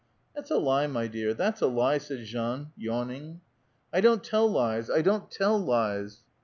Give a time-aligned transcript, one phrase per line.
[0.35, 3.41] "That's a lie, my dear, that's a lie," said Jean, yawning."
[3.93, 4.89] I don't tell lies!
[4.89, 6.23] I don't tell lies